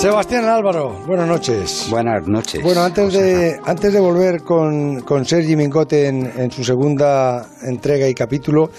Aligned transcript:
Sebastián 0.00 0.46
Álvaro, 0.46 0.98
buenas 1.06 1.28
noches. 1.28 1.86
Buenas 1.90 2.26
noches. 2.26 2.62
Bueno, 2.62 2.80
antes 2.80 3.12
de, 3.12 3.60
antes 3.66 3.92
de 3.92 4.00
volver 4.00 4.40
con, 4.40 5.02
con 5.02 5.26
Sergi 5.26 5.56
Mingote 5.56 6.06
en, 6.08 6.50
su 6.50 6.64
segunda 6.64 7.46
entrega 7.60 8.08
y 8.08 8.14
capítulo, 8.14 8.70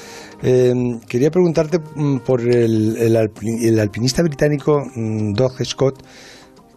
eh, 0.42 0.74
quería 1.08 1.30
preguntarte 1.30 1.78
mm, 1.78 2.22
por 2.22 2.42
el, 2.42 2.98
el, 2.98 3.80
alpinista 3.80 4.24
británico 4.24 4.84
mm, 4.96 5.34
Doug 5.34 5.64
Scott, 5.64 6.04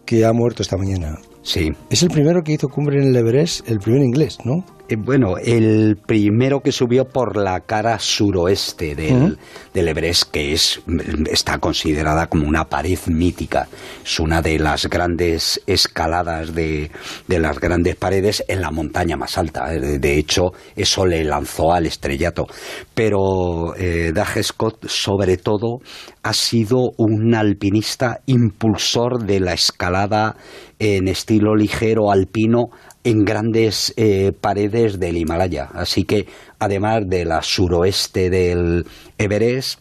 que 0.04 0.26
ha 0.26 0.34
muerto 0.34 0.60
esta 0.62 0.76
mañana. 0.76 1.18
Sí. 1.40 1.72
Es 1.88 2.02
el 2.02 2.10
primero 2.10 2.44
que 2.44 2.52
hizo 2.52 2.68
cumbre 2.68 3.00
en 3.00 3.08
el 3.08 3.16
Everest, 3.16 3.66
el 3.66 3.80
primer 3.80 4.02
inglés, 4.02 4.36
¿no? 4.44 4.62
Eh, 4.86 4.96
bueno, 4.98 5.38
el 5.42 5.96
primero 5.96 6.60
que 6.60 6.70
subió 6.70 7.06
por 7.06 7.38
la 7.38 7.60
cara 7.60 7.98
suroeste 7.98 8.94
del, 8.94 9.38
Everest, 9.74 10.30
que 10.30 10.52
es, 10.52 10.82
está 11.30 11.56
considerada 11.58 12.26
como 12.26 12.46
una 12.46 12.66
pared 12.66 12.98
mítica. 13.06 13.66
Es 14.04 14.20
una 14.20 14.42
de 14.42 14.58
las 14.58 14.86
grandes 14.90 15.62
escaladas 15.66 16.54
de, 16.54 16.90
las 17.28 17.58
grandes 17.58 17.96
paredes 17.96 18.44
en 18.46 18.60
la 18.60 18.70
montaña 18.70 19.16
más 19.16 19.38
alta. 19.38 19.74
Eh, 19.74 19.98
de 19.98 20.18
hecho, 20.18 20.52
eso 20.76 21.06
le 21.06 21.24
lanzó 21.24 21.72
al 21.72 21.86
estrellato. 21.86 22.46
Pero 22.94 23.74
eh, 23.76 24.12
Scott, 24.42 24.86
sobre 24.86 25.38
todo, 25.38 25.78
ha 26.22 26.34
sido 26.34 26.90
un 26.98 27.34
alpinista 27.34 28.20
impulsor 28.26 29.24
de 29.24 29.40
la 29.40 29.54
escalada 29.54 30.36
en 30.78 31.08
estilo 31.08 31.54
ligero 31.54 32.10
alpino 32.10 32.68
en 33.04 33.24
grandes 33.24 33.92
eh, 33.96 34.32
paredes 34.38 34.98
del 34.98 35.18
Himalaya. 35.18 35.68
Así 35.74 36.04
que, 36.04 36.26
además 36.58 37.02
de 37.06 37.24
la 37.24 37.42
suroeste 37.42 38.30
del 38.30 38.86
Everest, 39.18 39.80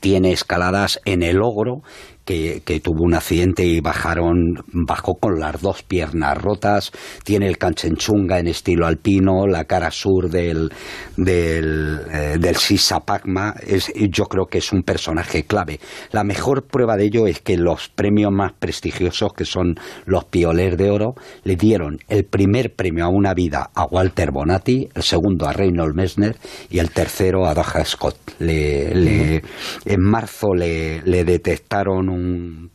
tiene 0.00 0.32
escaladas 0.32 1.00
en 1.04 1.22
el 1.22 1.40
Ogro, 1.42 1.82
que, 2.28 2.80
tuvo 2.80 3.04
un 3.04 3.14
accidente 3.14 3.64
y 3.64 3.80
bajaron, 3.80 4.62
bajó 4.66 5.14
con 5.14 5.40
las 5.40 5.62
dos 5.62 5.82
piernas 5.82 6.36
rotas, 6.36 6.92
tiene 7.24 7.48
el 7.48 7.56
Kanchenjunga 7.56 8.38
en 8.38 8.48
estilo 8.48 8.86
alpino, 8.86 9.46
la 9.46 9.64
cara 9.64 9.90
sur 9.90 10.28
del, 10.28 10.70
del, 11.16 12.00
eh, 12.12 12.36
del 12.38 12.56
Sisa 12.56 13.00
Pacma, 13.00 13.54
es, 13.66 13.90
yo 14.10 14.24
creo 14.24 14.44
que 14.44 14.58
es 14.58 14.72
un 14.72 14.82
personaje 14.82 15.44
clave. 15.44 15.80
La 16.12 16.22
mejor 16.22 16.66
prueba 16.66 16.96
de 16.96 17.06
ello 17.06 17.26
es 17.26 17.40
que 17.40 17.56
los 17.56 17.88
premios 17.88 18.30
más 18.30 18.52
prestigiosos, 18.52 19.32
que 19.32 19.46
son 19.46 19.76
los 20.04 20.26
Pioler 20.26 20.76
de 20.76 20.90
Oro, 20.90 21.14
le 21.44 21.56
dieron 21.56 21.98
el 22.08 22.24
primer 22.24 22.74
premio 22.74 23.06
a 23.06 23.08
una 23.08 23.32
vida 23.32 23.70
a 23.74 23.86
Walter 23.86 24.32
Bonatti, 24.32 24.86
el 24.94 25.02
segundo 25.02 25.46
a 25.48 25.54
Reynold 25.54 25.94
Messner 25.94 26.36
y 26.68 26.78
el 26.78 26.90
tercero 26.90 27.46
a 27.46 27.54
Daja 27.54 27.82
Scott. 27.86 28.16
Le, 28.40 29.42
en 29.86 30.00
marzo 30.00 30.52
le, 30.54 31.00
le 31.02 31.24
detectaron 31.24 32.10
un 32.10 32.17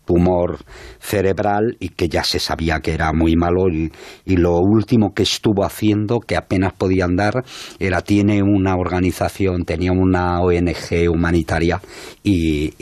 tumor 0.06 0.60
cerebral 1.00 1.78
y 1.80 1.90
que 1.90 2.10
ya 2.10 2.24
se 2.24 2.40
sabía 2.40 2.80
que 2.80 2.94
era 2.94 3.12
muy 3.14 3.36
malo 3.36 3.70
y, 3.70 3.92
lo 4.26 4.58
último 4.60 5.14
que 5.14 5.24
estuvo 5.24 5.64
haciendo, 5.64 6.20
que 6.20 6.36
apenas 6.36 6.74
podía 6.74 7.06
andar, 7.06 7.46
era 7.80 8.02
tiene 8.02 8.42
una 8.42 8.76
organización, 8.76 9.64
tenía 9.64 9.92
una 9.92 10.42
ONG 10.42 11.10
humanitaria 11.10 11.80
y, 12.24 12.74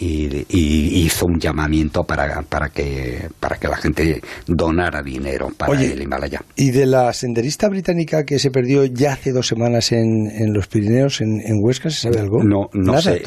hizo 0.42 1.26
un 1.26 1.40
llamamiento 1.40 2.04
para, 2.04 2.42
para, 2.44 2.70
que, 2.70 3.28
para 3.40 3.58
que 3.58 3.68
la 3.68 3.78
gente 3.78 4.22
donara 4.48 5.02
dinero 5.04 5.50
para 5.56 5.82
el 5.82 6.02
Himalaya. 6.02 6.42
¿Y 6.56 6.72
de 6.72 6.86
la 6.86 7.12
senderista 7.14 7.68
británica 7.70 8.24
que 8.24 8.40
se 8.40 8.50
perdió 8.50 8.86
ya 8.86 9.14
hace 9.14 9.32
dos 9.32 9.48
semanas 9.48 9.92
en, 9.92 10.28
en 10.32 10.54
los 10.54 10.68
Pirineos, 10.68 11.22
en, 11.22 11.42
Huesca, 11.62 11.90
se 11.90 12.02
sabe 12.02 12.20
algo? 12.20 12.44
No, 12.44 12.70
no, 12.74 12.94
no, 12.94 13.02
se 13.02 13.22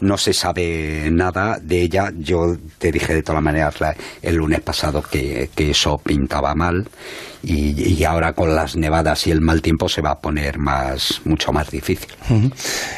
no 0.00 0.16
se 0.16 0.32
sabe 0.32 1.10
nada 1.10 1.58
de 1.62 1.82
ella 1.82 2.10
yo 2.18 2.56
te 2.78 2.92
dije 2.92 3.14
de 3.14 3.22
todas 3.22 3.42
maneras 3.42 3.76
el 4.22 4.36
lunes 4.36 4.60
pasado 4.60 5.02
que, 5.02 5.50
que 5.54 5.70
eso 5.70 5.98
pintaba 5.98 6.54
mal 6.54 6.86
y, 7.48 8.04
ahora 8.04 8.32
con 8.32 8.54
las 8.54 8.76
nevadas 8.76 9.26
y 9.26 9.30
el 9.30 9.40
mal 9.40 9.62
tiempo 9.62 9.88
se 9.88 10.00
va 10.00 10.12
a 10.12 10.18
poner 10.18 10.58
más 10.58 11.20
mucho 11.24 11.52
más 11.52 11.70
difícil. 11.70 12.08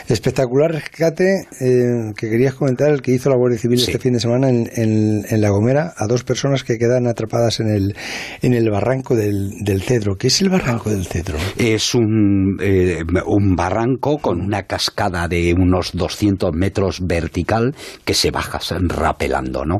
Espectacular 0.09 0.73
rescate 0.73 1.47
eh, 1.61 2.13
que 2.17 2.29
querías 2.29 2.55
comentar 2.55 2.91
el 2.91 3.03
que 3.03 3.13
hizo 3.13 3.31
la 3.31 3.37
Guardia 3.37 3.59
Civil 3.59 3.81
este 3.81 3.99
fin 3.99 4.13
de 4.13 4.21
semana 4.21 4.49
en, 4.49 4.69
en, 4.77 5.41
La 5.41 5.51
Gomera 5.51 5.95
a 5.97 6.07
dos 6.07 6.25
personas 6.25 6.65
que 6.65 6.79
quedan 6.79 7.07
atrapadas 7.07 7.61
en 7.61 7.69
el, 7.69 7.97
en 8.43 8.55
el 8.55 8.71
barranco 8.71 9.15
del, 9.15 9.53
del 9.63 9.83
Cedro. 9.83 10.17
¿Qué 10.17 10.27
es 10.29 10.41
el 10.43 10.49
barranco 10.49 10.91
del 10.91 11.07
Cedro? 11.07 11.39
Es 11.57 11.95
un, 11.95 12.59
eh, 12.61 13.03
un 13.27 13.57
barranco 13.57 14.19
con 14.19 14.41
una 14.41 14.65
cascada 14.65 15.29
de 15.29 15.55
unos 15.55 15.93
200 15.95 16.53
metros 16.55 17.01
vertical 17.07 17.75
que 18.05 18.15
se 18.15 18.31
baja 18.31 18.61
rapelando, 18.83 19.65
¿no? 19.65 19.79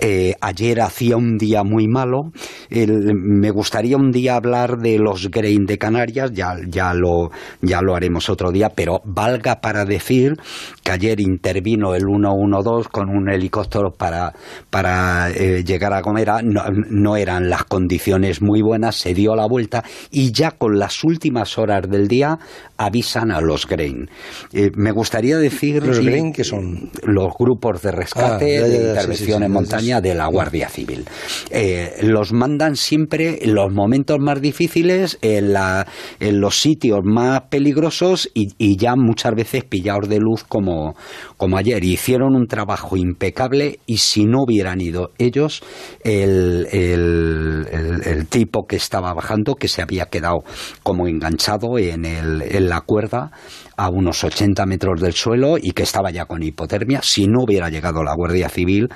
Eh, 0.00 0.34
ayer 0.40 0.80
hacía 0.80 1.16
un 1.16 1.38
día 1.38 1.62
muy 1.62 1.86
malo. 1.88 2.32
me 2.70 3.50
gustaría 3.50 3.96
un 3.96 4.07
día 4.12 4.36
hablar 4.36 4.78
de 4.78 4.98
los 4.98 5.30
Grain 5.30 5.66
de 5.66 5.78
Canarias, 5.78 6.32
ya, 6.32 6.56
ya, 6.66 6.94
lo, 6.94 7.30
ya 7.62 7.80
lo 7.82 7.94
haremos 7.94 8.28
otro 8.28 8.50
día, 8.50 8.70
pero 8.74 9.00
valga 9.04 9.60
para 9.60 9.84
decir 9.84 10.34
que 10.82 10.92
ayer 10.92 11.20
intervino 11.20 11.94
el 11.94 12.02
112 12.02 12.88
con 12.90 13.08
un 13.08 13.30
helicóptero 13.30 13.90
para, 13.90 14.32
para 14.70 15.30
eh, 15.30 15.64
llegar 15.64 15.92
a 15.92 16.00
Gomera, 16.00 16.40
no, 16.42 16.62
no 16.90 17.16
eran 17.16 17.48
las 17.50 17.64
condiciones 17.64 18.42
muy 18.42 18.62
buenas, 18.62 18.96
se 18.96 19.14
dio 19.14 19.34
la 19.34 19.46
vuelta 19.46 19.84
y 20.10 20.32
ya 20.32 20.52
con 20.52 20.78
las 20.78 21.04
últimas 21.04 21.58
horas 21.58 21.88
del 21.88 22.08
día 22.08 22.38
avisan 22.76 23.32
a 23.32 23.40
los 23.40 23.66
Grain. 23.66 24.08
Eh, 24.52 24.70
me 24.76 24.92
gustaría 24.92 25.36
decir... 25.36 25.84
¿Los 25.84 26.00
Grain 26.00 26.32
que 26.32 26.44
son? 26.44 26.90
Los 27.02 27.32
grupos 27.38 27.82
de 27.82 27.90
rescate, 27.90 28.58
ah, 28.58 28.68
de 28.68 28.88
intervención 28.88 29.42
en 29.42 29.52
montaña 29.52 30.00
de 30.00 30.14
la 30.14 30.26
Guardia 30.26 30.68
Civil. 30.68 31.04
Eh, 31.50 31.98
los 32.02 32.32
mandan 32.32 32.76
siempre 32.76 33.38
los 33.44 33.72
momentos 33.88 34.18
más 34.20 34.42
difíciles, 34.42 35.18
en, 35.22 35.54
la, 35.54 35.86
en 36.20 36.40
los 36.42 36.60
sitios 36.60 37.00
más 37.02 37.40
peligrosos 37.48 38.28
y, 38.34 38.76
ya 38.76 38.96
muchas 38.96 39.34
veces 39.34 39.64
pillados 39.64 40.10
de 40.10 40.18
luz 40.18 40.44
como, 40.44 40.94
como 41.38 41.56
ayer. 41.56 41.82
Hicieron 41.82 42.36
un 42.36 42.46
trabajo 42.46 42.98
impecable 42.98 43.80
y 43.86 43.96
si 43.96 44.26
no 44.26 44.42
hubieran 44.42 44.82
ido 44.82 45.12
ellos, 45.16 45.62
el, 46.04 46.68
el, 46.70 47.66
el, 48.04 48.26
tipo 48.26 48.66
que 48.66 48.76
estaba 48.76 49.14
bajando, 49.14 49.54
que 49.54 49.68
se 49.68 49.80
había 49.80 50.06
quedado 50.06 50.44
como 50.82 51.08
enganchado 51.08 51.78
en, 51.78 52.04
el, 52.04 52.42
en 52.42 52.68
la 52.68 52.82
cuerda, 52.82 53.30
a 53.78 53.88
unos 53.88 54.24
80 54.24 54.66
metros 54.66 55.00
del 55.00 55.12
suelo 55.12 55.56
y 55.56 55.70
que 55.70 55.84
estaba 55.84 56.10
ya 56.10 56.26
con 56.26 56.42
hipotermia. 56.42 57.00
Si 57.02 57.28
no 57.28 57.44
hubiera 57.44 57.70
llegado 57.70 58.02
la 58.02 58.12
Guardia 58.12 58.48
Civil, 58.48 58.88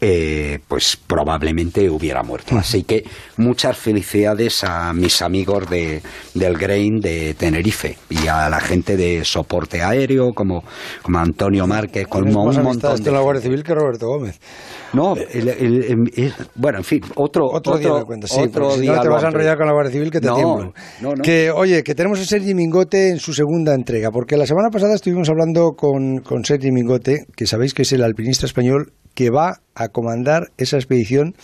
eh, 0.00 0.58
pues 0.66 0.96
probablemente 0.96 1.88
hubiera 1.90 2.22
muerto. 2.22 2.56
Así 2.56 2.82
que 2.84 3.04
muchas 3.36 3.76
felicidades 3.76 4.39
a 4.62 4.92
mis 4.92 5.22
amigos 5.22 5.68
de, 5.68 6.00
del 6.34 6.56
Grain 6.56 6.98
de 7.00 7.34
Tenerife 7.34 7.96
y 8.08 8.26
a 8.26 8.48
la 8.48 8.60
gente 8.60 8.96
de 8.96 9.24
soporte 9.24 9.82
aéreo 9.82 10.32
como, 10.32 10.62
como 11.02 11.18
Antonio 11.18 11.66
Márquez, 11.66 12.06
como 12.06 12.44
un 12.44 12.62
montón 12.62 13.02
de... 13.02 13.10
la 13.10 13.20
Guardia 13.20 13.42
Civil 13.42 13.62
que 13.62 13.74
Roberto 13.74 14.06
Gómez. 14.06 14.40
No, 14.92 15.14
bueno, 16.56 16.78
en 16.78 16.84
fin, 16.84 17.00
otro, 17.14 17.46
otro, 17.46 17.78
día, 17.78 17.90
sí, 18.24 18.40
otro 18.40 18.70
si 18.72 18.86
no 18.86 19.00
te 19.00 19.08
vas 19.08 19.22
a 19.22 19.28
enrollar 19.28 19.56
con 19.56 19.66
la 19.66 19.72
Guardia 19.72 19.92
Civil 19.92 20.10
que 20.10 20.20
te 20.20 20.28
tiemblo. 20.28 20.72
Que, 21.22 21.50
oye, 21.50 21.82
que 21.82 21.94
tenemos 21.94 22.18
a 22.20 22.24
Sergi 22.24 22.54
Mingote 22.54 23.10
en 23.10 23.18
su 23.18 23.32
segunda 23.32 23.74
entrega, 23.74 24.10
porque 24.10 24.36
la 24.36 24.46
semana 24.46 24.70
pasada 24.70 24.94
estuvimos 24.94 25.28
hablando 25.28 25.72
con, 25.76 26.18
con 26.18 26.44
Sergi 26.44 26.72
Mingote, 26.72 27.26
que 27.36 27.46
sabéis 27.46 27.74
que 27.74 27.82
es 27.82 27.92
el 27.92 28.02
alpinista 28.02 28.46
español 28.46 28.92
que 29.14 29.30
va 29.30 29.58
a 29.74 29.88
comandar 29.88 30.48
esa 30.56 30.76
expedición 30.76 31.34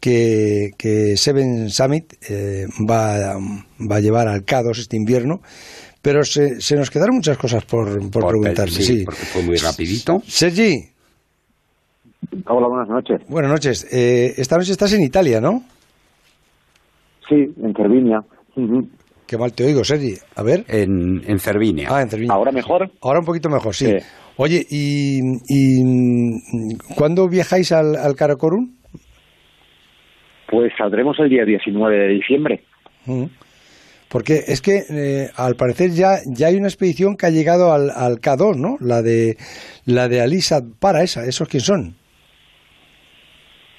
que, 0.00 0.70
que 0.76 1.16
Seven 1.16 1.70
Summit 1.70 2.14
eh, 2.28 2.66
va, 2.88 3.36
va 3.36 3.96
a 3.96 4.00
llevar 4.00 4.28
al 4.28 4.44
K2 4.44 4.78
este 4.78 4.96
invierno 4.96 5.40
pero 6.00 6.24
se, 6.24 6.60
se, 6.60 6.76
nos 6.76 6.90
quedaron 6.90 7.16
muchas 7.16 7.36
cosas 7.36 7.64
por, 7.64 8.08
por, 8.10 8.28
preguntarle. 8.28 8.70
Sí, 8.70 9.04
porque 9.04 9.20
fue 9.20 9.42
muy 9.42 9.56
rapidito. 9.56 10.22
Sergi, 10.24 10.90
Hola, 12.46 12.68
buenas 12.68 12.88
noches. 12.88 13.20
Buenas 13.28 13.50
noches. 13.50 13.86
Eh, 13.92 14.34
esta 14.36 14.56
noche 14.56 14.72
estás 14.72 14.92
en 14.92 15.02
Italia, 15.02 15.40
¿no? 15.40 15.62
Sí, 17.28 17.54
en 17.62 17.74
Cervinia. 17.74 18.22
Qué 19.26 19.38
mal 19.38 19.52
te 19.52 19.64
oigo, 19.64 19.84
Sergi. 19.84 20.14
A 20.34 20.42
ver. 20.42 20.64
En, 20.68 21.22
en 21.26 21.38
Cervinia. 21.38 21.88
Ah, 21.90 22.02
en 22.02 22.10
Cervinia. 22.10 22.34
¿Ahora 22.34 22.50
mejor? 22.50 22.90
Ahora 23.00 23.20
un 23.20 23.24
poquito 23.24 23.48
mejor, 23.48 23.74
sí. 23.74 23.94
Oye, 24.36 24.64
¿y, 24.68 25.20
y 25.48 26.78
cuándo 26.96 27.28
viajáis 27.28 27.72
al, 27.72 27.96
al 27.96 28.14
Karakorum? 28.14 28.77
Pues 30.48 30.72
saldremos 30.76 31.18
el 31.20 31.28
día 31.28 31.44
19 31.44 31.96
de 31.96 32.08
diciembre. 32.08 32.62
Porque 34.10 34.40
es 34.46 34.62
que 34.62 34.82
eh, 34.90 35.28
al 35.36 35.54
parecer 35.56 35.90
ya, 35.90 36.16
ya 36.26 36.46
hay 36.48 36.56
una 36.56 36.68
expedición 36.68 37.16
que 37.16 37.26
ha 37.26 37.30
llegado 37.30 37.72
al, 37.72 37.90
al 37.90 38.16
K2, 38.16 38.56
¿no? 38.56 38.76
La 38.80 39.02
de 39.02 39.36
la 39.84 40.08
de 40.08 40.20
Alisa 40.20 40.60
para 40.80 41.02
esa, 41.02 41.24
¿esos 41.24 41.48
quién 41.48 41.60
son? 41.60 41.94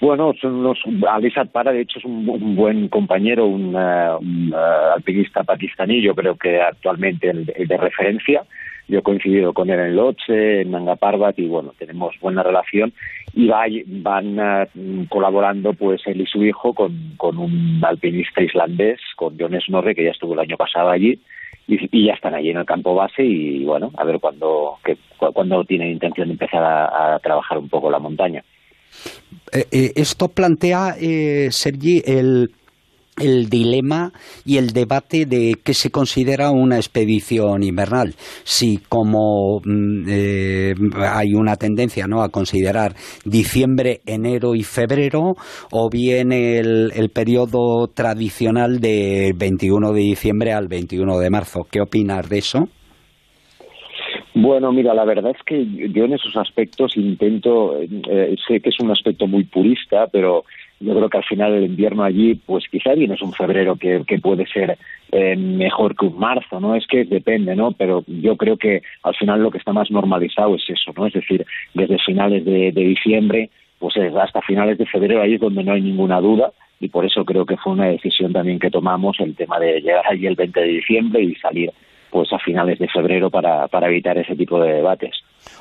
Bueno, 0.01 0.31
son 0.39 0.63
los, 0.63 0.79
Alisat 1.09 1.51
Para, 1.51 1.71
de 1.73 1.81
hecho, 1.81 1.99
es 1.99 2.05
un, 2.05 2.55
buen 2.55 2.87
compañero, 2.87 3.45
un, 3.45 3.75
uh, 3.75 4.17
uh, 4.17 4.93
alpinista 4.95 5.43
pakistaní, 5.43 6.01
yo 6.01 6.15
creo 6.15 6.35
que 6.37 6.61
actualmente 6.61 7.29
el, 7.29 7.45
de 7.45 7.77
referencia. 7.77 8.43
Yo 8.89 8.99
he 8.99 9.03
coincidido 9.03 9.53
con 9.53 9.69
él 9.69 9.79
en 9.79 9.95
Loche, 9.95 10.61
en 10.61 10.71
Nanga 10.71 10.95
Parbat, 10.95 11.37
y 11.37 11.47
bueno, 11.47 11.73
tenemos 11.77 12.15
buena 12.19 12.43
relación. 12.43 12.91
y 13.33 13.47
van 13.47 14.39
uh, 14.39 15.05
colaborando 15.07 15.73
pues 15.73 16.01
él 16.07 16.21
y 16.21 16.25
su 16.25 16.43
hijo 16.43 16.73
con, 16.73 17.13
con 17.15 17.37
un 17.37 17.79
alpinista 17.83 18.41
islandés, 18.41 18.99
con 19.15 19.37
Jones 19.39 19.65
Norre, 19.69 19.93
que 19.93 20.03
ya 20.03 20.11
estuvo 20.11 20.33
el 20.33 20.39
año 20.39 20.57
pasado 20.57 20.89
allí, 20.89 21.19
y, 21.69 22.07
ya 22.07 22.13
están 22.13 22.33
allí 22.33 22.49
en 22.49 22.57
el 22.57 22.65
campo 22.65 22.95
base 22.95 23.23
y 23.23 23.63
bueno, 23.63 23.91
a 23.95 24.03
ver 24.03 24.19
cuándo, 24.19 24.79
cuando 25.33 25.63
tienen 25.65 25.91
intención 25.91 26.27
de 26.27 26.33
empezar 26.33 26.63
a, 26.63 27.19
trabajar 27.19 27.57
un 27.57 27.69
poco 27.69 27.91
la 27.91 27.99
montaña. 27.99 28.43
Eh, 29.53 29.65
eh, 29.71 29.91
esto 29.95 30.29
plantea, 30.29 30.95
eh, 30.99 31.49
Sergi, 31.51 32.01
el 32.05 32.51
el 33.19 33.49
dilema 33.49 34.11
y 34.45 34.57
el 34.57 34.67
debate 34.67 35.25
de 35.25 35.55
qué 35.63 35.73
se 35.73 35.91
considera 35.91 36.51
una 36.51 36.77
expedición 36.77 37.63
invernal. 37.63 38.13
Si 38.43 38.77
como 38.89 39.59
mm, 39.63 40.05
eh, 40.09 40.73
hay 40.97 41.33
una 41.33 41.55
tendencia 41.55 42.07
¿no? 42.07 42.21
a 42.21 42.29
considerar 42.29 42.93
diciembre, 43.25 44.01
enero 44.05 44.55
y 44.55 44.63
febrero, 44.63 45.35
o 45.71 45.89
bien 45.89 46.31
el, 46.31 46.91
el 46.95 47.09
periodo 47.09 47.87
tradicional 47.93 48.79
de 48.79 49.33
21 49.37 49.93
de 49.93 50.01
diciembre 50.01 50.53
al 50.53 50.67
21 50.67 51.19
de 51.19 51.29
marzo. 51.29 51.67
¿Qué 51.69 51.81
opinas 51.81 52.29
de 52.29 52.37
eso? 52.37 52.69
Bueno, 54.41 54.71
mira, 54.71 54.93
la 54.93 55.05
verdad 55.05 55.31
es 55.31 55.43
que 55.43 55.65
yo 55.91 56.05
en 56.05 56.13
esos 56.13 56.35
aspectos 56.37 56.95
intento, 56.95 57.77
eh, 57.81 58.35
sé 58.47 58.61
que 58.61 58.69
es 58.69 58.79
un 58.79 58.91
aspecto 58.91 59.27
muy 59.27 59.43
purista, 59.43 60.07
pero 60.11 60.43
yo 60.79 60.95
creo 60.95 61.09
que 61.09 61.17
al 61.17 61.25
final 61.25 61.53
el 61.53 61.65
invierno 61.65 62.03
allí, 62.03 62.35
pues 62.35 62.65
quizá 62.71 62.93
bien 62.93 63.11
es 63.11 63.21
un 63.21 63.33
febrero 63.33 63.75
que, 63.75 64.03
puede 64.21 64.45
ser 64.47 64.77
eh, 65.11 65.35
mejor 65.35 65.95
que 65.95 66.05
un 66.05 66.17
marzo, 66.17 66.59
¿no? 66.59 66.75
Es 66.75 66.87
que 66.87 67.03
depende, 67.03 67.55
¿no? 67.55 67.73
Pero 67.73 68.03
yo 68.07 68.37
creo 68.37 68.57
que 68.57 68.81
al 69.03 69.15
final 69.15 69.41
lo 69.43 69.51
que 69.51 69.57
está 69.57 69.73
más 69.73 69.91
normalizado 69.91 70.55
es 70.55 70.63
eso, 70.69 70.91
¿no? 70.95 71.07
Es 71.07 71.13
decir, 71.13 71.45
desde 71.73 71.97
finales 71.99 72.45
de, 72.45 72.71
diciembre, 72.71 73.49
pues 73.77 73.95
hasta 73.97 74.41
finales 74.41 74.77
de 74.77 74.85
febrero 74.85 75.21
ahí 75.21 75.35
es 75.35 75.41
donde 75.41 75.63
no 75.63 75.73
hay 75.73 75.81
ninguna 75.81 76.21
duda 76.21 76.51
y 76.79 76.87
por 76.87 77.05
eso 77.05 77.25
creo 77.25 77.45
que 77.45 77.57
fue 77.57 77.73
una 77.73 77.87
decisión 77.87 78.31
también 78.31 78.59
que 78.59 78.71
tomamos 78.71 79.19
el 79.19 79.35
tema 79.35 79.59
de 79.59 79.81
llegar 79.81 80.05
allí 80.09 80.27
el 80.27 80.35
20 80.35 80.59
de 80.59 80.67
diciembre 80.67 81.23
y 81.23 81.35
salir 81.35 81.71
pues 82.09 82.31
a 82.33 82.39
finales 82.39 82.79
de 82.79 82.87
febrero 82.87 83.29
para, 83.29 83.67
para 83.67 83.87
evitar 83.87 84.17
ese 84.17 84.35
tipo 84.35 84.59
de 84.61 84.73
debates. 84.75 85.11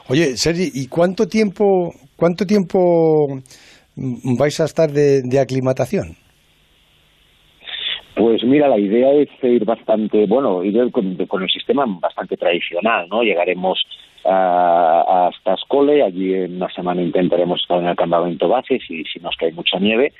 Oye, 0.08 0.36
Sergi, 0.36 0.70
¿y 0.72 0.86
cuánto 0.86 1.26
tiempo, 1.28 1.92
cuánto 2.16 2.46
tiempo 2.46 3.42
vais 4.38 4.60
a 4.60 4.64
estar 4.64 4.90
de, 4.90 5.40
aclimatación? 5.40 6.16
Pues 8.14 8.42
mira, 8.44 8.68
la 8.68 8.78
idea 8.78 9.12
es 9.12 9.28
ir 9.42 9.64
bastante, 9.64 10.26
bueno, 10.26 10.64
ir 10.64 10.90
con, 10.90 11.16
el 11.18 11.50
sistema 11.50 11.84
bastante 11.86 12.36
tradicional, 12.36 13.08
¿no? 13.08 13.22
Llegaremos 13.22 13.80
hasta 14.24 15.54
Escole, 15.54 16.02
allí 16.02 16.34
en 16.34 16.56
una 16.56 16.68
semana 16.70 17.00
intentaremos 17.00 17.60
estar 17.60 17.78
en 17.78 17.86
el 17.86 17.96
campamento 17.96 18.48
base 18.48 18.78
si, 18.86 19.04
si 19.04 19.20
nos 19.20 19.36
cae 19.36 19.52
mucha 19.52 19.78
nieve. 19.78 20.12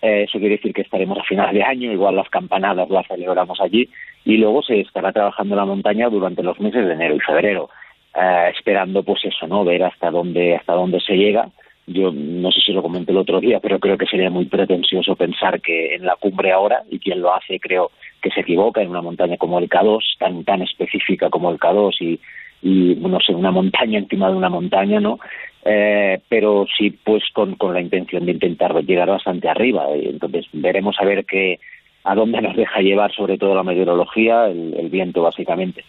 Eh, 0.00 0.24
eso 0.28 0.38
quiere 0.38 0.56
decir 0.56 0.72
que 0.72 0.82
estaremos 0.82 1.18
a 1.18 1.24
final 1.24 1.52
de 1.52 1.62
año, 1.62 1.90
igual 1.90 2.16
las 2.16 2.28
campanadas 2.28 2.88
las 2.88 3.06
celebramos 3.08 3.60
allí, 3.60 3.88
y 4.24 4.36
luego 4.36 4.62
se 4.62 4.80
estará 4.80 5.12
trabajando 5.12 5.54
en 5.54 5.58
la 5.58 5.64
montaña 5.64 6.08
durante 6.08 6.42
los 6.42 6.60
meses 6.60 6.86
de 6.86 6.92
enero 6.92 7.16
y 7.16 7.20
febrero, 7.20 7.68
eh, 8.14 8.52
esperando 8.56 9.02
pues 9.02 9.24
eso, 9.24 9.48
¿no? 9.48 9.64
Ver 9.64 9.82
hasta 9.82 10.10
dónde, 10.10 10.54
hasta 10.54 10.74
dónde 10.74 11.00
se 11.00 11.16
llega 11.16 11.48
yo 11.88 12.12
no 12.12 12.50
sé 12.52 12.60
si 12.60 12.72
lo 12.72 12.82
comenté 12.82 13.12
el 13.12 13.18
otro 13.18 13.40
día, 13.40 13.60
pero 13.60 13.78
creo 13.78 13.96
que 13.96 14.06
sería 14.06 14.30
muy 14.30 14.44
pretencioso 14.46 15.16
pensar 15.16 15.60
que 15.60 15.94
en 15.94 16.04
la 16.04 16.16
cumbre 16.16 16.52
ahora, 16.52 16.82
y 16.90 16.98
quien 16.98 17.20
lo 17.20 17.34
hace 17.34 17.58
creo 17.58 17.90
que 18.22 18.30
se 18.30 18.40
equivoca, 18.40 18.82
en 18.82 18.90
una 18.90 19.02
montaña 19.02 19.36
como 19.36 19.58
el 19.58 19.68
K2, 19.68 20.00
tan, 20.18 20.44
tan 20.44 20.62
específica 20.62 21.30
como 21.30 21.50
el 21.50 21.58
K2 21.58 21.94
y, 22.00 22.20
y 22.62 22.94
no 22.96 23.20
sé, 23.20 23.34
una 23.34 23.50
montaña 23.50 23.98
encima 23.98 24.30
de 24.30 24.36
una 24.36 24.48
montaña, 24.48 25.00
¿no? 25.00 25.18
Eh, 25.64 26.20
pero 26.28 26.66
sí, 26.76 26.90
pues 26.90 27.22
con, 27.32 27.54
con 27.56 27.74
la 27.74 27.80
intención 27.80 28.26
de 28.26 28.32
intentar 28.32 28.74
llegar 28.84 29.08
bastante 29.08 29.48
arriba. 29.48 29.86
Entonces 29.94 30.46
veremos 30.52 30.96
a 31.00 31.04
ver 31.04 31.24
qué, 31.24 31.58
a 32.04 32.14
dónde 32.14 32.40
nos 32.40 32.56
deja 32.56 32.80
llevar, 32.80 33.12
sobre 33.14 33.38
todo 33.38 33.54
la 33.54 33.62
meteorología, 33.62 34.46
el, 34.46 34.88
viento, 34.90 35.22
básicamente. 35.22 35.84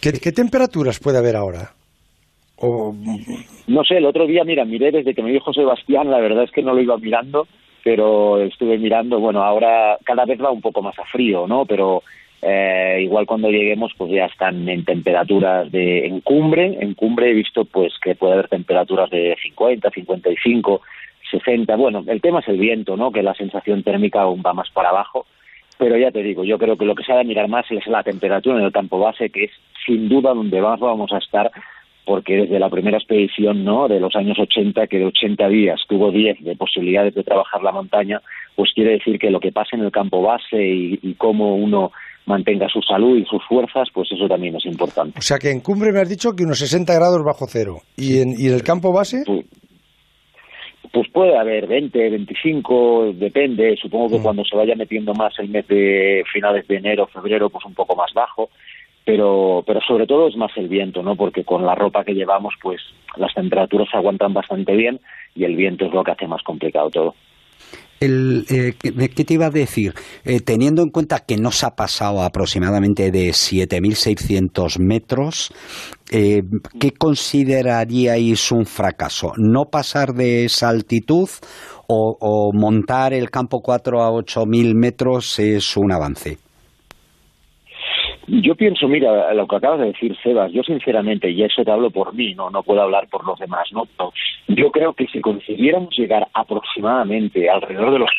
¿Qué 0.00 0.32
temperaturas 0.32 1.00
puede 1.00 1.18
haber 1.18 1.36
ahora? 1.36 1.72
No 2.60 3.84
sé, 3.84 3.96
el 3.98 4.06
otro 4.06 4.26
día, 4.26 4.44
mira, 4.44 4.64
miré 4.64 4.90
desde 4.92 5.14
que 5.14 5.22
me 5.22 5.32
dijo 5.32 5.52
Sebastián, 5.52 6.10
la 6.10 6.20
verdad 6.20 6.44
es 6.44 6.50
que 6.50 6.62
no 6.62 6.74
lo 6.74 6.80
iba 6.80 6.96
mirando, 6.98 7.46
pero 7.82 8.40
estuve 8.40 8.78
mirando, 8.78 9.18
bueno, 9.20 9.42
ahora 9.42 9.98
cada 10.04 10.24
vez 10.24 10.40
va 10.42 10.50
un 10.50 10.60
poco 10.60 10.80
más 10.80 10.98
a 10.98 11.04
frío, 11.04 11.46
¿no? 11.46 11.66
Pero 11.66 12.02
eh, 12.46 13.00
igual 13.02 13.26
cuando 13.26 13.50
lleguemos, 13.50 13.92
pues 13.96 14.10
ya 14.12 14.26
están 14.26 14.68
en 14.68 14.84
temperaturas 14.84 15.72
de 15.72 16.06
en 16.06 16.20
cumbre, 16.20 16.76
en 16.80 16.94
cumbre 16.94 17.30
he 17.30 17.34
visto 17.34 17.64
pues 17.64 17.94
que 18.02 18.14
puede 18.14 18.34
haber 18.34 18.48
temperaturas 18.48 19.10
de 19.10 19.34
50, 19.42 19.90
55, 19.90 20.82
60. 21.30 21.76
Bueno, 21.76 22.04
el 22.06 22.20
tema 22.20 22.40
es 22.40 22.48
el 22.48 22.58
viento, 22.58 22.96
¿no? 22.96 23.10
Que 23.10 23.22
la 23.22 23.34
sensación 23.34 23.82
térmica 23.82 24.20
aún 24.20 24.42
va 24.44 24.52
más 24.52 24.70
para 24.70 24.90
abajo. 24.90 25.26
Pero 25.78 25.96
ya 25.96 26.10
te 26.10 26.22
digo, 26.22 26.44
yo 26.44 26.58
creo 26.58 26.76
que 26.76 26.84
lo 26.84 26.94
que 26.94 27.02
se 27.02 27.12
ha 27.12 27.16
de 27.16 27.24
mirar 27.24 27.48
más 27.48 27.64
es 27.70 27.86
la 27.86 28.02
temperatura 28.02 28.58
en 28.58 28.64
el 28.64 28.72
campo 28.72 28.98
base, 28.98 29.30
que 29.30 29.44
es 29.44 29.50
sin 29.86 30.08
duda 30.08 30.34
donde 30.34 30.60
más 30.60 30.78
vamos 30.78 31.12
a 31.12 31.18
estar 31.18 31.50
porque 32.04 32.36
desde 32.36 32.58
la 32.58 32.68
primera 32.68 32.98
expedición 32.98 33.64
no 33.64 33.88
de 33.88 34.00
los 34.00 34.14
años 34.16 34.38
80 34.38 34.86
que 34.86 34.98
de 34.98 35.06
80 35.06 35.48
días 35.48 35.80
tuvo 35.88 36.10
10 36.10 36.44
de 36.44 36.56
posibilidades 36.56 37.14
de 37.14 37.22
trabajar 37.22 37.62
la 37.62 37.72
montaña 37.72 38.20
pues 38.54 38.70
quiere 38.74 38.92
decir 38.92 39.18
que 39.18 39.30
lo 39.30 39.40
que 39.40 39.52
pasa 39.52 39.76
en 39.76 39.82
el 39.82 39.90
campo 39.90 40.22
base 40.22 40.62
y, 40.62 41.14
cómo 41.14 41.56
uno 41.56 41.92
mantenga 42.26 42.68
su 42.68 42.80
salud 42.82 43.18
y 43.18 43.24
sus 43.24 43.42
fuerzas 43.46 43.88
pues 43.92 44.10
eso 44.12 44.28
también 44.28 44.56
es 44.56 44.66
importante. 44.66 45.18
O 45.18 45.22
sea 45.22 45.38
que 45.38 45.50
en 45.50 45.60
cumbre 45.60 45.92
me 45.92 46.00
has 46.00 46.08
dicho 46.08 46.34
que 46.34 46.44
unos 46.44 46.58
60 46.58 46.94
grados 46.94 47.22
bajo 47.24 47.46
cero. 47.48 47.78
Y 47.96 48.20
en, 48.20 48.34
y 48.38 48.46
el 48.46 48.62
campo 48.62 48.92
base 48.92 49.22
pues, 49.26 49.44
pues 50.92 51.08
puede 51.10 51.36
haber 51.36 51.66
20, 51.66 51.98
25, 52.10 53.14
depende. 53.14 53.76
Supongo 53.80 54.10
que 54.10 54.18
mm. 54.18 54.22
cuando 54.22 54.44
se 54.44 54.56
vaya 54.56 54.74
metiendo 54.76 55.12
más 55.14 55.32
el 55.38 55.48
mes 55.48 55.66
de 55.66 56.22
finales 56.32 56.66
de 56.68 56.76
enero, 56.76 57.06
febrero, 57.08 57.50
pues 57.50 57.64
un 57.64 57.74
poco 57.74 57.96
más 57.96 58.12
bajo 58.14 58.50
pero, 59.04 59.62
pero 59.66 59.80
sobre 59.86 60.06
todo 60.06 60.28
es 60.28 60.36
más 60.36 60.50
el 60.56 60.68
viento, 60.68 61.02
¿no? 61.02 61.16
Porque 61.16 61.44
con 61.44 61.64
la 61.64 61.74
ropa 61.74 62.04
que 62.04 62.14
llevamos, 62.14 62.54
pues 62.62 62.80
las 63.16 63.34
temperaturas 63.34 63.88
se 63.90 63.96
aguantan 63.96 64.32
bastante 64.32 64.74
bien 64.74 65.00
y 65.34 65.44
el 65.44 65.56
viento 65.56 65.84
es 65.84 65.92
lo 65.92 66.02
que 66.02 66.12
hace 66.12 66.26
más 66.26 66.42
complicado 66.42 66.90
todo. 66.90 67.14
El, 68.00 68.44
eh, 68.50 68.74
¿Qué 68.82 69.24
te 69.24 69.34
iba 69.34 69.46
a 69.46 69.50
decir? 69.50 69.94
Eh, 70.24 70.40
teniendo 70.40 70.82
en 70.82 70.90
cuenta 70.90 71.20
que 71.20 71.36
no 71.36 71.50
se 71.52 71.66
ha 71.66 71.70
pasado 71.70 72.22
aproximadamente 72.22 73.10
de 73.10 73.28
7.600 73.30 74.78
metros, 74.78 75.52
eh, 76.10 76.42
¿qué 76.80 76.90
consideraríais 76.90 78.52
un 78.52 78.66
fracaso? 78.66 79.32
¿No 79.36 79.66
pasar 79.70 80.12
de 80.12 80.44
esa 80.44 80.68
altitud 80.68 81.28
o, 81.86 82.16
o 82.20 82.52
montar 82.52 83.14
el 83.14 83.30
campo 83.30 83.60
4 83.60 84.02
a 84.02 84.10
8.000 84.10 84.74
metros 84.74 85.38
es 85.38 85.76
un 85.76 85.92
avance? 85.92 86.43
Yo 88.26 88.54
pienso, 88.54 88.88
mira, 88.88 89.34
lo 89.34 89.46
que 89.46 89.56
acabas 89.56 89.80
de 89.80 89.86
decir, 89.86 90.16
Sebas, 90.22 90.50
yo 90.52 90.62
sinceramente, 90.62 91.30
y 91.30 91.42
eso 91.42 91.64
te 91.64 91.70
hablo 91.70 91.90
por 91.90 92.14
mí, 92.14 92.34
no, 92.34 92.50
no 92.50 92.62
puedo 92.62 92.80
hablar 92.80 93.08
por 93.08 93.26
los 93.26 93.38
demás, 93.38 93.68
¿no? 93.72 93.86
yo 94.48 94.70
creo 94.70 94.94
que 94.94 95.06
si 95.06 95.20
consiguiéramos 95.20 95.96
llegar 95.96 96.28
aproximadamente 96.32 97.48
alrededor 97.50 97.92
de 97.92 97.98
los... 98.00 98.10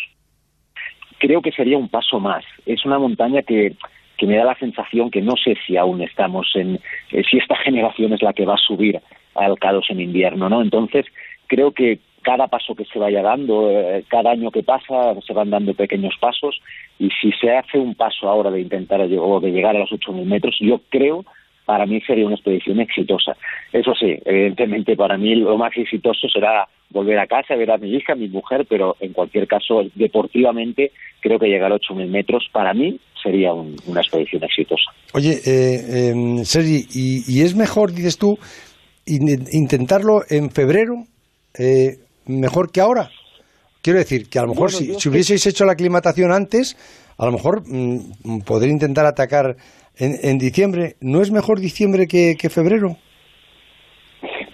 Creo 1.17 1.41
que 1.41 1.51
sería 1.51 1.77
un 1.77 1.89
paso 1.89 2.19
más. 2.19 2.43
Es 2.65 2.85
una 2.85 3.00
montaña 3.00 3.41
que, 3.41 3.75
que 4.17 4.27
me 4.27 4.35
da 4.35 4.43
la 4.43 4.55
sensación 4.55 5.09
que 5.09 5.21
no 5.21 5.33
sé 5.41 5.55
si 5.65 5.77
aún 5.77 6.01
estamos 6.01 6.51
en... 6.55 6.79
Eh, 7.12 7.24
si 7.29 7.38
esta 7.38 7.55
generación 7.63 8.13
es 8.13 8.21
la 8.21 8.33
que 8.33 8.45
va 8.45 8.55
a 8.55 8.65
subir 8.65 9.00
al 9.33 9.57
Cados 9.57 9.88
en 9.89 10.01
invierno, 10.01 10.50
¿no? 10.50 10.62
Entonces, 10.62 11.05
creo 11.47 11.71
que 11.71 12.00
cada 12.25 12.48
paso 12.48 12.74
que 12.74 12.86
se 12.86 12.98
vaya 12.98 13.22
dando, 13.22 13.70
eh, 13.70 14.03
cada 14.08 14.32
año 14.32 14.50
que 14.50 14.63
pasa, 14.63 15.13
se 15.25 15.34
van 15.34 15.51
dando 15.51 15.75
pequeños 15.75 16.15
pasos 16.20 16.60
y 16.98 17.10
si 17.22 17.32
se 17.34 17.55
hace 17.55 17.77
un 17.77 17.94
paso 17.94 18.27
ahora 18.27 18.50
de 18.50 18.62
intentar 18.62 19.00
o 19.00 19.39
de 19.39 19.51
llegar 19.51 19.75
a 19.75 19.79
los 19.79 19.91
8.000 19.91 20.25
metros, 20.25 20.55
yo 20.60 20.82
creo 20.89 21.24
para 21.65 21.86
mí 21.86 22.01
sería 22.01 22.25
una 22.25 22.36
expedición 22.36 22.79
exitosa. 22.79 23.36
Eso 23.72 23.94
sí, 24.00 24.17
evidentemente 24.25 24.96
para 24.96 25.17
mí 25.17 25.36
lo 25.36 25.58
más 25.58 25.72
exitoso 25.75 26.27
será 26.27 26.67
volver 26.89 27.20
a 27.20 27.27
casa, 27.27 27.55
ver 27.55 27.72
a 27.72 27.77
mi 27.77 27.94
hija, 27.94 28.13
a 28.13 28.15
mi 28.15 28.27
mujer, 28.27 28.65
pero 28.67 28.96
en 29.00 29.13
cualquier 29.13 29.48
caso, 29.48 29.84
deportivamente, 29.96 30.91
creo 31.20 31.38
que 31.39 31.48
llegar 31.48 31.72
a 31.72 31.75
8.000 31.75 32.08
metros 32.08 32.48
para 32.51 32.74
mí 32.74 33.00
sería 33.22 33.53
una 33.53 34.01
expedición 34.01 34.44
exitosa. 34.44 34.91
Oye, 35.13 35.39
eh, 35.46 36.10
em, 36.10 36.44
Sergi, 36.44 36.86
¿y, 36.94 37.41
es 37.41 37.55
mejor, 37.55 37.91
dices 37.91 38.17
tú, 38.17 38.38
intentarlo 39.05 40.22
en 40.29 40.51
febrero 40.51 41.05
eh, 41.58 41.98
mejor 42.25 42.72
que 42.72 42.82
ahora. 42.82 43.10
Quiero 43.82 44.00
decir 44.00 44.29
que 44.29 44.39
a 44.39 44.44
lo 44.44 44.50
mejor 44.50 44.72
si, 44.72 45.00
si, 45.00 45.10
hubieseis 45.10 45.46
hecho 45.46 45.65
la 45.65 45.74
aclimatación 45.74 46.32
antes, 46.32 46.75
a 47.17 47.25
lo 47.25 47.32
mejor 47.32 47.63
mm, 47.65 48.39
poder 48.41 48.70
intentar 48.70 49.05
atacar 49.05 49.58
en, 49.98 50.20
en, 50.22 50.38
diciembre. 50.38 50.98
¿No 51.00 51.22
es 51.22 51.32
mejor 51.32 51.60
diciembre 51.60 52.08
que, 52.08 52.50
febrero? 52.50 52.98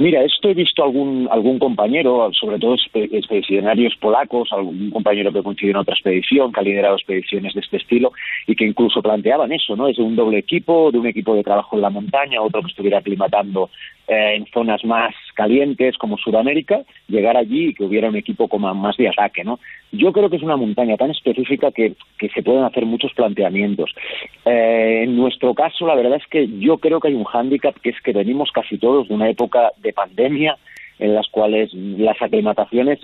Mira, 0.02 0.24
esto 0.24 0.50
he 0.50 0.56
visto 0.56 0.84
algún 0.84 1.28
algún 1.30 1.60
compañero, 1.60 2.32
sobre 2.34 2.58
todo 2.58 2.74
expedicionarios 2.74 3.96
polacos, 3.98 4.50
algún 4.52 4.90
compañero 4.90 5.32
que 5.32 5.44
coincidió 5.44 5.74
en 5.74 5.78
otra 5.78 5.94
expedición, 5.94 6.52
que 6.52 6.60
ha 6.60 6.64
liderado 6.64 6.96
expediciones 6.96 7.54
de 7.54 7.60
este 7.60 7.78
estilo 7.78 8.12
y 8.48 8.56
que 8.56 8.66
incluso 8.66 9.04
planteaban 9.04 9.52
eso, 9.52 9.76
¿no? 9.76 9.88
Es 9.88 9.98
de 9.98 10.02
un 10.02 10.16
doble 10.16 10.40
equipo, 10.40 10.92
de 10.92 10.98
un 10.98 11.06
equipo 11.06 11.36
de 11.36 11.44
trabajo 11.44 11.76
en 11.76 11.84
la 11.84 11.92
montaña, 11.92 12.42
otro 12.42 12.64
que 12.64 12.70
estuviera 12.70 12.98
aclimatando 12.98 13.70
eh, 14.08 14.38
en 14.38 14.48
zonas 14.48 14.84
más 14.86 15.14
calientes 15.36 15.96
como 16.00 16.18
Sudamérica, 16.18 16.82
llegar 17.08 17.38
allí 17.38 17.68
y 17.68 17.74
que 17.76 17.84
hubiera 17.84 18.10
un 18.10 18.16
equipo 18.16 18.48
como 18.48 18.74
más 18.74 18.98
de 18.98 19.08
ataque, 19.08 19.44
¿no? 19.44 19.60
Yo 19.92 20.14
creo 20.14 20.30
que 20.30 20.38
es 20.38 20.44
una 20.44 20.56
montaña 20.56 20.96
tan 20.98 21.12
específica 21.12 21.72
que, 21.72 21.96
que 22.18 22.30
se 22.30 22.42
pueden 22.44 22.64
hacer 22.64 22.86
muchos 22.86 23.14
planteamientos. 23.14 23.92
Eh, 24.46 25.02
en 25.04 25.18
nuestro 25.18 25.54
caso, 25.54 25.86
la 25.86 25.96
verdad 25.96 26.16
es 26.16 26.28
que 26.28 26.48
yo 26.60 26.78
creo 26.78 27.00
que 27.00 27.10
hay 27.10 27.14
un 27.14 27.26
hándicap 27.26 27.76
que 27.80 27.90
es 27.90 28.02
que 28.02 28.14
venimos 28.14 28.52
casi 28.52 28.78
todos 28.78 29.08
de 29.10 29.14
una 29.14 29.30
época 29.30 29.72
de 29.78 29.94
pandemia 29.94 30.58
en 31.00 31.16
las 31.16 31.28
cuales 31.30 31.74
las 31.74 32.22
aclimataciones, 32.22 33.00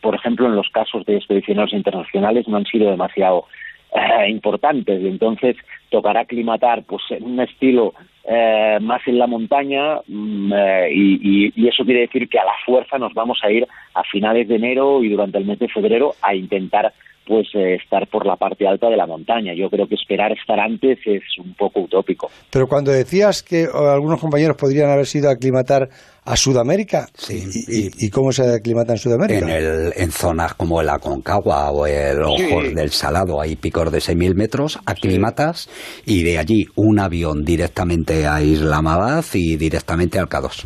por 0.00 0.14
ejemplo, 0.14 0.46
en 0.46 0.54
los 0.54 0.68
casos 0.70 1.04
de 1.04 1.16
expedicionarios 1.16 1.74
internacionales, 1.74 2.46
no 2.46 2.56
han 2.56 2.64
sido 2.64 2.90
demasiado 2.90 3.44
eh, 3.92 4.28
importantes. 4.30 5.00
Y 5.00 5.08
entonces 5.08 5.56
tocará 5.90 6.20
aclimatar 6.20 6.84
pues 6.84 7.02
en 7.10 7.24
un 7.24 7.40
estilo 7.40 7.94
eh, 8.24 8.78
más 8.80 9.00
en 9.06 9.18
la 9.18 9.26
montaña 9.26 10.00
mm, 10.06 10.52
eh, 10.52 10.88
y, 10.92 11.52
y, 11.56 11.68
eso 11.68 11.84
quiere 11.84 12.02
decir 12.02 12.28
que 12.28 12.38
a 12.38 12.44
la 12.44 12.54
fuerza 12.64 12.98
nos 12.98 13.14
vamos 13.14 13.40
a 13.42 13.50
ir 13.50 13.66
a 13.94 14.04
finales 14.04 14.46
de 14.46 14.56
enero 14.56 15.02
y 15.02 15.08
durante 15.08 15.38
el 15.38 15.46
mes 15.46 15.58
de 15.58 15.68
febrero 15.68 16.12
a 16.22 16.34
intentar 16.34 16.92
pues 17.30 17.46
eh, 17.54 17.76
estar 17.80 18.08
por 18.08 18.26
la 18.26 18.34
parte 18.34 18.66
alta 18.66 18.88
de 18.88 18.96
la 18.96 19.06
montaña. 19.06 19.54
Yo 19.54 19.70
creo 19.70 19.86
que 19.86 19.94
esperar 19.94 20.32
estar 20.32 20.58
antes 20.58 20.98
es 21.06 21.22
un 21.38 21.54
poco 21.54 21.82
utópico. 21.82 22.28
Pero 22.50 22.66
cuando 22.66 22.90
decías 22.90 23.44
que 23.44 23.68
algunos 23.72 24.20
compañeros 24.20 24.56
podrían 24.56 24.90
haber 24.90 25.06
sido 25.06 25.28
a 25.28 25.34
aclimatar 25.34 25.88
a 26.24 26.36
Sudamérica, 26.36 27.06
¿y, 27.28 28.10
cómo 28.10 28.32
se 28.32 28.56
aclimata 28.56 28.94
en 28.94 28.98
Sudamérica? 28.98 29.46
En, 29.46 29.48
el, 29.48 29.92
en 29.96 30.10
zonas 30.10 30.54
como 30.54 30.80
el 30.80 30.88
Aconcagua 30.88 31.70
o 31.70 31.86
el 31.86 32.20
Ojo 32.20 32.62
del 32.64 32.90
Salado, 32.90 33.40
hay 33.40 33.54
picos 33.54 33.92
de 33.92 33.98
6.000 33.98 34.34
metros, 34.34 34.80
aclimatas 34.84 35.70
y 36.04 36.24
de 36.24 36.36
allí 36.36 36.66
un 36.74 36.98
avión 36.98 37.44
directamente 37.44 38.26
a 38.26 38.42
Islamabad 38.42 39.24
y 39.34 39.54
directamente 39.54 40.18
al 40.18 40.28
K2. 40.28 40.64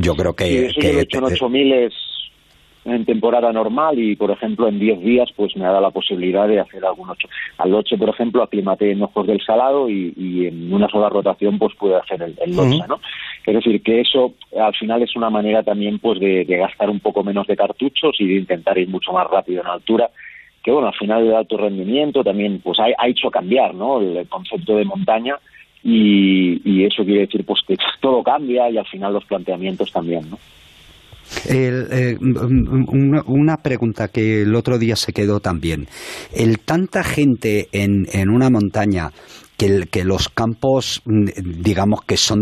yo, 0.00 0.14
creo 0.14 0.32
que... 0.32 0.70
que 0.76 0.92
yo 0.92 0.98
hecho 0.98 1.18
en 1.18 1.24
8.000 1.24 1.86
es 1.86 2.05
en 2.86 3.04
temporada 3.04 3.52
normal 3.52 3.98
y, 3.98 4.16
por 4.16 4.30
ejemplo, 4.30 4.68
en 4.68 4.78
10 4.78 5.00
días 5.00 5.28
pues 5.34 5.56
me 5.56 5.64
ha 5.64 5.70
dado 5.70 5.80
la 5.80 5.90
posibilidad 5.90 6.46
de 6.46 6.60
hacer 6.60 6.84
algún 6.84 7.10
ocho. 7.10 7.28
Al 7.58 7.70
Loche, 7.70 7.98
por 7.98 8.08
ejemplo, 8.08 8.42
aclimaté 8.42 8.92
en 8.92 9.02
Ojos 9.02 9.26
del 9.26 9.40
Salado 9.44 9.90
y, 9.90 10.12
y 10.16 10.46
en 10.46 10.72
una 10.72 10.88
sola 10.88 11.08
rotación 11.08 11.58
pues 11.58 11.74
pude 11.74 11.96
hacer 11.96 12.22
el, 12.22 12.36
el 12.40 12.56
¿no? 12.56 13.00
Es 13.44 13.54
decir, 13.54 13.82
que 13.82 14.00
eso 14.00 14.34
al 14.58 14.74
final 14.74 15.02
es 15.02 15.14
una 15.16 15.30
manera 15.30 15.62
también 15.62 15.98
pues 15.98 16.20
de, 16.20 16.44
gastar 16.44 16.90
un 16.90 17.00
poco 17.00 17.22
menos 17.22 17.46
de 17.46 17.56
cartuchos 17.56 18.16
y 18.18 18.26
de 18.26 18.34
intentar 18.38 18.78
ir 18.78 18.88
mucho 18.88 19.12
más 19.12 19.26
rápido 19.28 19.62
en 19.62 19.68
altura 19.68 20.10
que 20.62 20.72
bueno, 20.72 20.88
al 20.88 20.94
final 20.94 21.24
de 21.24 21.36
alto 21.36 21.56
rendimiento 21.56 22.24
también 22.24 22.60
pues 22.60 22.80
ha, 22.80 22.86
ha 22.98 23.06
hecho 23.06 23.30
cambiar 23.30 23.72
¿no? 23.72 24.00
el, 24.00 24.26
concepto 24.28 24.76
de 24.76 24.84
montaña 24.84 25.36
y, 25.84 26.60
y, 26.64 26.84
eso 26.84 27.04
quiere 27.04 27.20
decir 27.20 27.44
pues 27.44 27.60
que 27.64 27.76
todo 28.00 28.20
cambia 28.24 28.68
y 28.68 28.76
al 28.76 28.86
final 28.86 29.12
los 29.12 29.24
planteamientos 29.26 29.92
también, 29.92 30.28
¿no? 30.28 30.38
Eh, 31.48 32.16
una, 32.20 33.56
pregunta 33.58 34.08
que 34.08 34.42
el 34.42 34.54
otro 34.54 34.78
día 34.78 34.96
se 34.96 35.12
quedó 35.12 35.40
también. 35.40 35.88
El 36.32 36.60
tanta 36.60 37.02
gente 37.04 37.68
en, 37.72 38.06
en 38.12 38.30
una 38.30 38.50
montaña 38.50 39.10
que, 39.56 39.86
que, 39.90 40.04
los 40.04 40.28
campos, 40.28 41.02
digamos 41.06 42.00
que 42.02 42.16
son, 42.16 42.40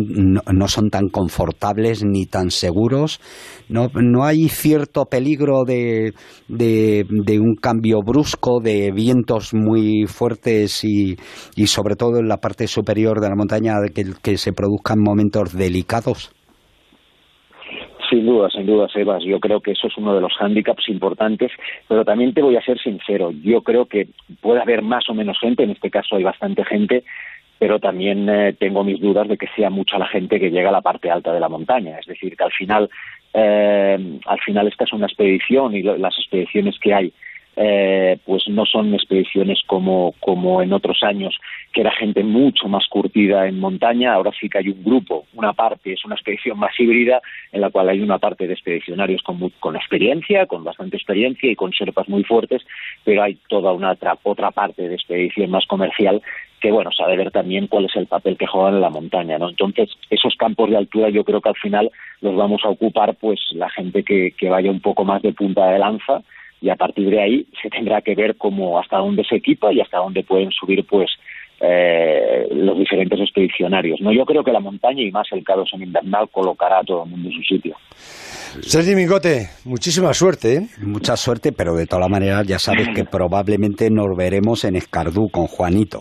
no, 0.53 0.69
son 0.69 0.91
tan 0.91 1.09
confortables 1.09 2.05
ni 2.05 2.27
tan 2.27 2.51
seguros, 2.51 3.21
no, 3.69 3.89
no 3.95 4.25
hay 4.25 4.49
cierto 4.49 5.05
peligro 5.07 5.65
de, 5.65 6.13
de, 6.49 7.39
un 7.41 7.55
cambio 7.55 8.01
brusco, 8.05 8.61
de 8.61 8.91
vientos 8.93 9.55
muy 9.55 10.07
fuertes 10.07 10.85
y, 10.85 11.17
y, 11.55 11.67
sobre 11.69 11.95
todo 11.97 12.19
en 12.19 12.29
la 12.29 12.39
parte 12.39 12.67
superior 12.67 13.21
de 13.21 13.29
la 13.29 13.37
montaña, 13.37 13.75
que, 13.95 14.13
que 14.21 14.37
se 14.37 14.53
produzcan 14.53 14.99
momentos 15.01 15.53
delicados. 15.53 16.33
Sin 18.15 18.27
duda, 18.27 18.49
sin 18.49 18.65
duda, 18.65 18.89
Sebas. 18.89 19.25
Yo 19.25 19.41
creo 19.41 19.61
que 19.61 19.73
eso 19.73 19.89
es 19.89 19.97
uno 19.97 20.15
de 20.15 20.21
los 20.21 20.33
hándicaps 20.39 20.89
importantes, 20.89 21.51
pero 21.89 22.05
también 22.05 22.33
te 22.33 22.43
voy 22.43 22.55
a 22.55 22.63
ser 22.63 22.79
sincero. 22.79 23.33
Yo 23.43 23.63
creo 23.63 23.87
que 23.87 24.07
puede 24.41 24.61
haber 24.61 24.83
más 24.83 25.09
o 25.09 25.15
menos 25.15 25.37
gente, 25.41 25.65
en 25.65 25.71
este 25.71 25.91
caso 25.91 26.15
hay 26.15 26.23
bastante 26.23 26.65
gente, 26.65 27.03
pero 27.59 27.81
también 27.81 28.29
eh, 28.29 28.53
tengo 28.53 28.85
mis 28.85 29.01
dudas 29.01 29.27
de 29.27 29.37
que 29.37 29.49
sea 29.57 29.69
mucha 29.69 29.99
la 29.99 30.07
gente 30.07 30.39
que 30.39 30.53
llega 30.53 30.69
a 30.69 30.73
la 30.73 30.81
parte 30.81 31.11
alta 31.11 31.33
de 31.33 31.41
la 31.41 31.49
montaña. 31.49 31.99
Es 31.99 32.07
decir, 32.07 32.37
que 32.37 32.45
al 32.45 32.53
final, 32.53 32.89
eh, 33.33 34.21
al 34.27 34.41
final 34.47 34.69
esta 34.69 34.85
es 34.85 34.93
una 34.93 35.07
expedición 35.07 35.75
y 35.75 35.83
las 35.83 36.17
expediciones 36.17 36.79
que 36.79 36.95
hay 36.95 37.13
eh, 37.57 38.19
pues 38.25 38.49
no 38.49 38.67
son 38.67 38.95
expediciones 38.95 39.61
como, 39.67 40.15
como 40.21 40.63
en 40.63 40.73
otros 40.73 41.03
años, 41.03 41.37
que 41.73 41.83
era 41.83 41.93
gente 41.93 42.25
mucho 42.25 42.69
más 42.69 42.87
curtida 42.89 43.47
en 43.47 43.61
montaña. 43.61 44.15
Ahora 44.15 44.33
sí 44.39 44.49
que 44.49 44.59
hay 44.59 44.69
un 44.69 44.83
grupo, 44.83 45.27
una 45.35 45.53
parte 45.53 45.93
es 45.93 46.05
una 46.05 46.15
expedición 46.15 46.59
más 46.59 46.79
híbrida, 46.79 47.21
en 47.53 47.61
la 47.61 47.71
cual 47.71 47.89
hay 47.89 48.01
una 48.01 48.19
parte 48.19 48.47
de 48.47 48.55
expedicionarios 48.55 49.23
con, 49.23 49.51
con 49.61 49.77
experiencia, 49.77 50.47
con 50.47 50.65
bastante 50.65 50.97
experiencia 50.97 51.51
y 51.51 51.57
con 51.57 51.73
serpas 51.73 52.09
muy 52.09 52.25
fuertes, 52.25 52.63
pero 53.05 53.23
hay 53.23 53.39
toda 53.49 53.73
una 53.73 53.93
otra, 53.93 54.19
otra 54.23 54.51
parte 54.51 54.89
de 54.89 54.95
expedición 54.95 55.51
más 55.51 55.67
comercial 55.67 56.23
que 56.61 56.73
bueno, 56.73 56.91
sabe 56.93 57.19
ver 57.19 57.31
también 57.31 57.67
cuál 57.67 57.85
es 57.85 57.95
el 57.95 58.07
papel 58.07 58.39
que 58.39 58.47
juegan 58.47 58.77
en 58.77 58.81
la 58.81 58.89
montaña, 58.89 59.37
¿no? 59.37 59.51
Entonces, 59.51 59.91
esos 60.09 60.35
campos 60.37 60.71
de 60.71 60.79
altura 60.79 61.11
yo 61.11 61.23
creo 61.23 61.43
que 61.43 61.51
al 61.51 61.57
final 61.57 61.91
los 62.23 62.35
vamos 62.35 62.63
a 62.65 62.71
ocupar 62.71 63.15
pues 63.17 63.39
la 63.53 63.69
gente 63.69 64.03
que, 64.03 64.31
que 64.31 64.49
vaya 64.49 64.71
un 64.71 64.81
poco 64.81 65.05
más 65.05 65.21
de 65.21 65.35
punta 65.35 65.67
de 65.67 65.79
lanza, 65.79 66.23
y 66.65 66.71
a 66.71 66.77
partir 66.77 67.11
de 67.11 67.21
ahí 67.21 67.47
se 67.63 67.69
tendrá 67.69 68.01
que 68.01 68.15
ver 68.15 68.37
cómo 68.39 68.81
hasta 68.81 68.97
dónde 68.97 69.23
se 69.29 69.37
equipa 69.37 69.71
y 69.71 69.83
hasta 69.83 69.99
dónde 69.99 70.23
pueden 70.23 70.51
subir 70.51 70.83
pues 70.89 71.11
eh, 71.61 72.49
los 72.51 72.79
diferentes 72.79 73.21
expedicionarios. 73.21 74.01
No, 74.01 74.11
yo 74.15 74.25
creo 74.25 74.43
que 74.43 74.51
la 74.51 74.61
montaña 74.61 75.03
y 75.03 75.11
más 75.11 75.27
el 75.33 75.45
K2 75.45 75.67
en 75.75 75.83
invernal 75.83 76.31
colocará 76.33 76.79
a 76.79 76.83
todo 76.83 77.05
el 77.05 77.11
mundo 77.11 77.29
en 77.29 77.35
su 77.35 77.43
sitio. 77.43 77.77
Sergi 78.63 78.95
Mingote, 78.95 79.49
muchísima 79.67 80.15
suerte. 80.15 80.55
¿eh? 80.55 80.61
Mucha 80.81 81.19
suerte, 81.19 81.53
pero 81.53 81.75
de 81.75 81.85
todas 81.85 82.09
maneras 82.09 82.47
ya 82.47 82.59
sabes 82.59 82.89
que 82.95 83.05
probablemente 83.05 83.91
nos 83.91 84.17
veremos 84.17 84.65
en 84.65 84.77
Escardú 84.77 85.29
con 85.31 85.47
Juanito. 85.47 86.01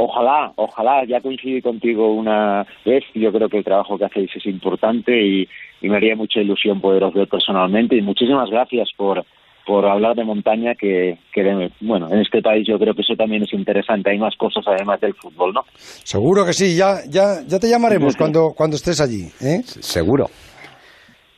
Ojalá, 0.00 0.52
ojalá, 0.54 1.04
ya 1.06 1.20
coincidí 1.20 1.60
contigo 1.60 2.14
una 2.14 2.64
vez, 2.84 3.02
yo 3.16 3.32
creo 3.32 3.48
que 3.48 3.58
el 3.58 3.64
trabajo 3.64 3.98
que 3.98 4.04
hacéis 4.04 4.30
es 4.36 4.46
importante 4.46 5.20
y, 5.20 5.48
me 5.82 5.96
haría 5.96 6.14
mucha 6.14 6.40
ilusión 6.40 6.80
poderos 6.80 7.12
ver 7.14 7.26
personalmente 7.26 7.96
y 7.96 8.02
muchísimas 8.02 8.48
gracias 8.48 8.90
por, 8.96 9.24
por 9.66 9.84
hablar 9.86 10.14
de 10.14 10.22
montaña 10.22 10.76
que, 10.76 11.18
que, 11.32 11.70
bueno, 11.80 12.08
en 12.12 12.20
este 12.20 12.40
país 12.42 12.64
yo 12.64 12.78
creo 12.78 12.94
que 12.94 13.02
eso 13.02 13.16
también 13.16 13.42
es 13.42 13.52
interesante, 13.52 14.10
hay 14.10 14.18
más 14.18 14.36
cosas 14.36 14.64
además 14.68 15.00
del 15.00 15.14
fútbol, 15.14 15.52
¿no? 15.52 15.64
Seguro 15.74 16.46
que 16.46 16.52
sí, 16.52 16.76
ya, 16.76 16.98
ya, 17.08 17.42
ya 17.44 17.58
te 17.58 17.68
llamaremos 17.68 18.16
cuando, 18.16 18.52
cuando 18.56 18.76
estés 18.76 19.00
allí, 19.00 19.24
¿eh? 19.40 19.62
Seguro. 19.64 20.26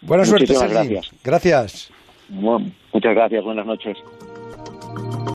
Buena 0.03 0.27
suerte, 0.27 0.55
Sergi. 0.55 0.99
Gracias. 1.25 1.91
muchas 2.29 3.15
gracias, 3.15 3.43
buenas 3.43 3.65
noches. 3.65 3.97